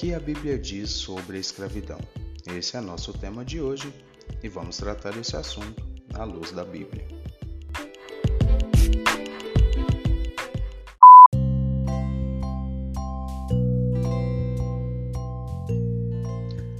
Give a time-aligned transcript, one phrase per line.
[0.00, 1.98] que a Bíblia diz sobre a escravidão?
[2.56, 3.92] Esse é nosso tema de hoje
[4.42, 7.06] e vamos tratar esse assunto à luz da Bíblia.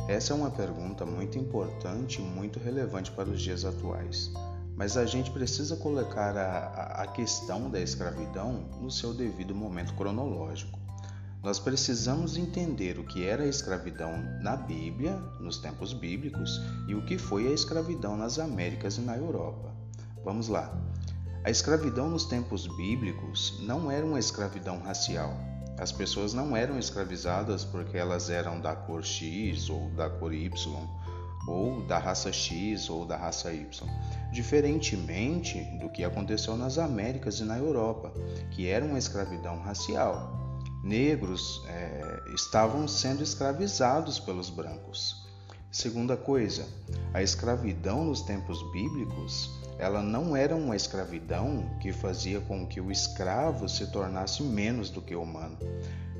[0.08, 4.32] Essa é uma pergunta muito importante e muito relevante para os dias atuais,
[4.74, 10.79] mas a gente precisa colocar a, a questão da escravidão no seu devido momento cronológico.
[11.42, 14.12] Nós precisamos entender o que era a escravidão
[14.42, 19.16] na Bíblia, nos tempos bíblicos, e o que foi a escravidão nas Américas e na
[19.16, 19.74] Europa.
[20.22, 20.70] Vamos lá.
[21.42, 25.34] A escravidão nos tempos bíblicos não era uma escravidão racial.
[25.78, 30.50] As pessoas não eram escravizadas porque elas eram da cor X ou da cor Y,
[31.48, 33.88] ou da raça X ou da raça Y.
[34.30, 38.12] Diferentemente do que aconteceu nas Américas e na Europa,
[38.50, 40.39] que era uma escravidão racial
[40.82, 45.28] negros é, estavam sendo escravizados pelos brancos.
[45.70, 46.66] Segunda coisa,
[47.14, 52.90] a escravidão nos tempos bíblicos, ela não era uma escravidão que fazia com que o
[52.90, 55.56] escravo se tornasse menos do que humano.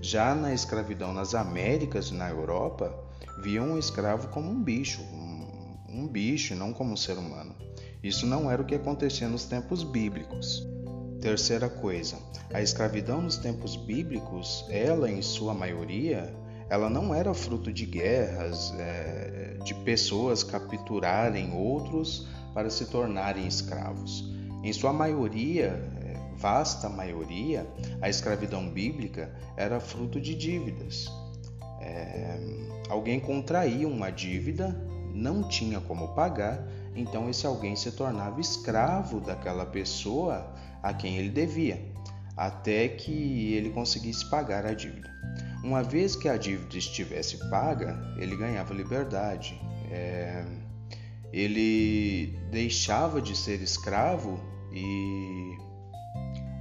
[0.01, 2.95] Já na escravidão nas Américas e na Europa,
[3.43, 7.55] viam o escravo como um bicho, um, um bicho, não como um ser humano.
[8.03, 10.67] Isso não era o que acontecia nos tempos bíblicos.
[11.21, 12.17] Terceira coisa,
[12.51, 16.35] a escravidão nos tempos bíblicos, ela em sua maioria,
[16.71, 24.33] ela não era fruto de guerras, é, de pessoas capturarem outros para se tornarem escravos.
[24.63, 25.67] Em sua maioria,
[26.03, 27.67] é, vasta maioria,
[28.01, 31.13] a escravidão bíblica era fruto de dívidas.
[31.83, 32.39] É,
[32.89, 34.75] alguém contraía uma dívida,
[35.13, 40.51] não tinha como pagar, então esse alguém se tornava escravo daquela pessoa
[40.83, 41.81] a quem ele devia,
[42.37, 45.11] até que ele conseguisse pagar a dívida.
[45.63, 49.61] Uma vez que a dívida estivesse paga, ele ganhava liberdade.
[49.91, 50.45] É...
[51.33, 54.41] ele deixava de ser escravo
[54.73, 55.57] e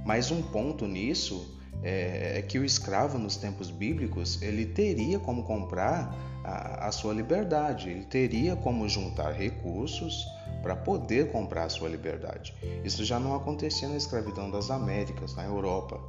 [0.04, 5.44] mais um ponto nisso é, é, que o escravo nos tempos bíblicos ele teria como
[5.44, 6.14] comprar
[6.44, 10.26] a, a sua liberdade, ele teria como juntar recursos
[10.62, 12.54] para poder comprar sua liberdade.
[12.84, 16.00] Isso já não acontecia na escravidão das Américas, na Europa.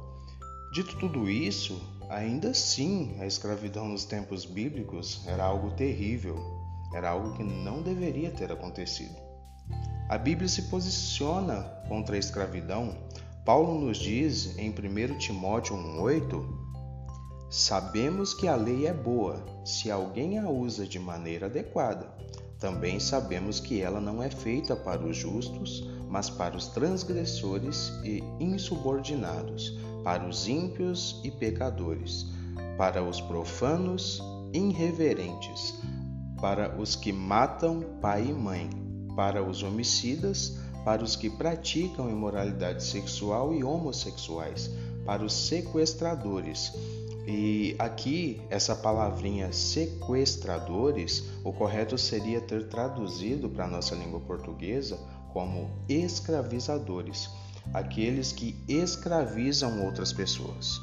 [0.72, 6.36] Dito tudo isso, ainda assim a escravidão nos tempos bíblicos era algo terrível,
[6.94, 9.16] era algo que não deveria ter acontecido.
[10.08, 12.96] A Bíblia se posiciona contra a escravidão.
[13.44, 16.44] Paulo nos diz em 1 Timóteo 1,8:
[17.50, 22.06] Sabemos que a lei é boa se alguém a usa de maneira adequada.
[22.62, 28.22] Também sabemos que ela não é feita para os justos, mas para os transgressores e
[28.38, 32.24] insubordinados, para os ímpios e pecadores,
[32.78, 34.22] para os profanos,
[34.52, 35.74] irreverentes,
[36.40, 38.70] para os que matam pai e mãe,
[39.16, 44.70] para os homicidas, para os que praticam imoralidade sexual e homossexuais,
[45.04, 46.72] para os sequestradores
[47.26, 54.98] e aqui, essa palavrinha sequestradores, o correto seria ter traduzido para a nossa língua portuguesa
[55.32, 57.30] como escravizadores,
[57.72, 60.80] aqueles que escravizam outras pessoas.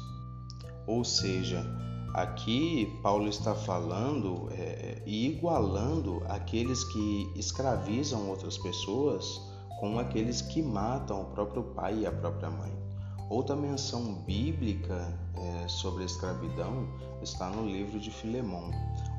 [0.86, 1.64] Ou seja,
[2.14, 9.40] aqui Paulo está falando é, e igualando aqueles que escravizam outras pessoas
[9.78, 12.89] com aqueles que matam o próprio pai e a própria mãe.
[13.30, 16.88] Outra menção bíblica é, sobre a escravidão
[17.22, 18.72] está no livro de Filemão.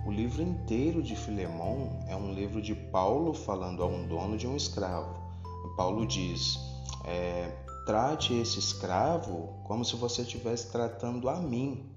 [0.06, 4.46] O livro inteiro de Filemão é um livro de Paulo falando a um dono de
[4.46, 5.16] um escravo.
[5.78, 6.60] Paulo diz:
[7.06, 7.56] é,
[7.86, 11.90] trate esse escravo como se você estivesse tratando a mim.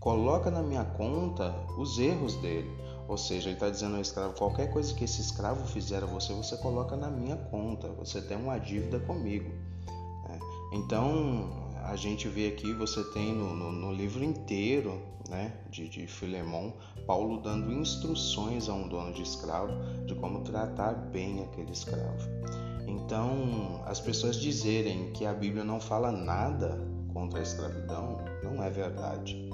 [0.00, 2.76] Coloca na minha conta os erros dele.
[3.06, 6.32] Ou seja, ele está dizendo ao escravo: qualquer coisa que esse escravo fizer a você,
[6.32, 7.86] você coloca na minha conta.
[8.00, 9.71] Você tem uma dívida comigo.
[10.72, 11.50] Então,
[11.84, 16.72] a gente vê aqui, você tem no, no, no livro inteiro né, de, de Filemão,
[17.06, 19.72] Paulo dando instruções a um dono de escravo
[20.06, 22.28] de como tratar bem aquele escravo.
[22.86, 26.78] Então, as pessoas dizerem que a Bíblia não fala nada
[27.12, 29.48] contra a escravidão não é verdade.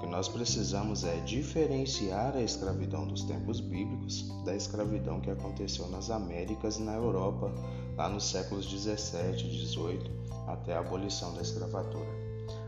[0.00, 6.10] Que nós precisamos é diferenciar a escravidão dos tempos bíblicos da escravidão que aconteceu nas
[6.10, 7.52] Américas e na Europa
[7.96, 10.10] lá nos séculos 17 e 18
[10.46, 12.08] até a abolição da escravatura.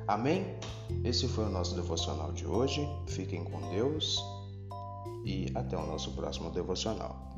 [0.06, 0.56] Amém?
[1.04, 2.86] Esse foi o nosso devocional de hoje.
[3.06, 4.22] Fiquem com Deus
[5.24, 7.31] e até o nosso próximo devocional.